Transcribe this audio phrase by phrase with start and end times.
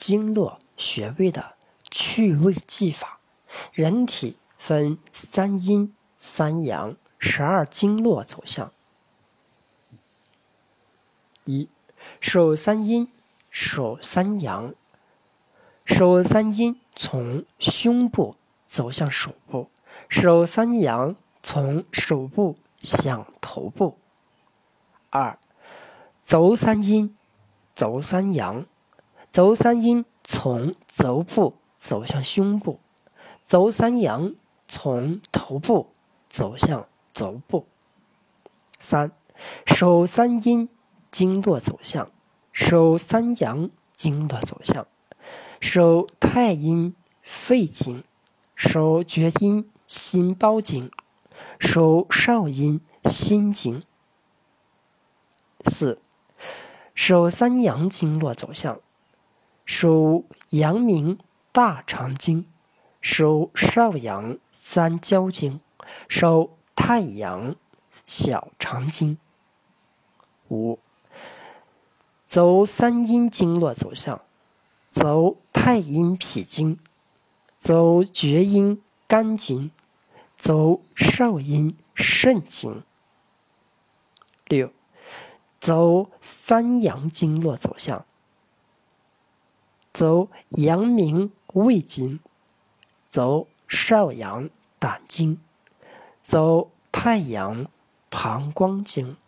[0.00, 1.56] 经络穴位的
[1.90, 3.20] 去位技法。
[3.74, 8.72] 人体分三阴三阳十二经络走向。
[11.44, 11.68] 一，
[12.18, 13.12] 手三阴，
[13.50, 14.74] 手三阳。
[15.84, 18.36] 手三阴从胸部
[18.66, 19.68] 走向手部，
[20.08, 23.98] 手三阳从手部向头部。
[25.10, 25.38] 二，
[26.24, 27.14] 足三阴，
[27.74, 28.64] 足三阳。
[29.32, 32.80] 足三阴从足部走向胸部，
[33.46, 34.34] 足三阳
[34.66, 35.92] 从头部
[36.28, 37.66] 走向足部。
[38.80, 39.12] 三，
[39.66, 40.68] 手三阴
[41.12, 42.10] 经络走向，
[42.52, 44.86] 手三阳经络走向。
[45.60, 48.02] 手太阴肺经，
[48.56, 50.90] 手厥阴心包经，
[51.60, 53.82] 手少阴心经。
[55.66, 56.00] 四，
[56.94, 58.80] 手三阳经络走向，
[59.64, 61.18] 属阳明
[61.52, 62.46] 大肠经，
[63.00, 65.60] 属少阳三焦经，
[66.08, 67.54] 手太阳
[68.06, 69.18] 小肠经。
[70.48, 70.78] 五，
[72.26, 74.20] 走三阴经络走向。
[74.92, 76.76] 走太阴脾经，
[77.60, 79.70] 走厥阴肝经，
[80.36, 82.82] 走少阴肾经。
[84.46, 84.72] 六，
[85.60, 88.04] 走三阳经络走向，
[90.00, 92.20] 走阳明胃经，
[93.10, 94.48] 走少阳
[94.78, 95.38] 胆经，
[96.22, 97.66] 走太阳
[98.08, 99.18] 膀胱经。